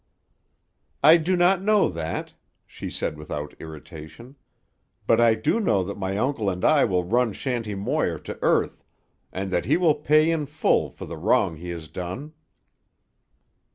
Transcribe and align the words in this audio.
"I 1.03 1.17
do 1.17 1.35
not 1.35 1.61
know 1.61 1.87
that," 1.87 2.33
she 2.65 2.89
said 2.89 3.19
without 3.19 3.53
irritation. 3.59 4.35
"But 5.05 5.21
I 5.21 5.35
do 5.35 5.59
know 5.59 5.83
that 5.83 5.95
my 5.95 6.17
uncle 6.17 6.49
and 6.49 6.65
I 6.65 6.85
will 6.85 7.03
run 7.03 7.33
Shanty 7.33 7.75
Moir 7.75 8.17
to 8.21 8.39
earth, 8.41 8.83
and 9.31 9.51
that 9.51 9.65
he 9.65 9.77
will 9.77 9.93
pay 9.93 10.31
in 10.31 10.47
full 10.47 10.89
for 10.89 11.05
the 11.05 11.17
wrong 11.17 11.57
he 11.57 11.69
has 11.69 11.87
done." 11.87 12.33